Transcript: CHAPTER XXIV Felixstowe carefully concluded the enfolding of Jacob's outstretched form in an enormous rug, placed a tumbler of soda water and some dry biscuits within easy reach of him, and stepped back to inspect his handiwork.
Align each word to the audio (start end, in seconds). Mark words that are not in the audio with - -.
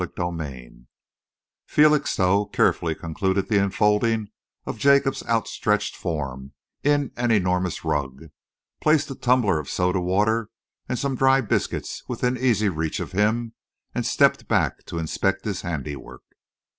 CHAPTER 0.03 0.21
XXIV 0.23 0.85
Felixstowe 1.67 2.45
carefully 2.45 2.95
concluded 2.95 3.49
the 3.49 3.61
enfolding 3.61 4.31
of 4.65 4.79
Jacob's 4.79 5.23
outstretched 5.27 5.95
form 5.95 6.53
in 6.83 7.11
an 7.17 7.29
enormous 7.29 7.85
rug, 7.85 8.31
placed 8.79 9.11
a 9.11 9.15
tumbler 9.15 9.59
of 9.59 9.69
soda 9.69 9.99
water 10.01 10.49
and 10.89 10.97
some 10.97 11.13
dry 11.15 11.39
biscuits 11.39 12.03
within 12.07 12.35
easy 12.35 12.67
reach 12.67 12.99
of 12.99 13.11
him, 13.11 13.53
and 13.93 14.03
stepped 14.03 14.47
back 14.47 14.83
to 14.85 14.97
inspect 14.97 15.45
his 15.45 15.61
handiwork. 15.61 16.23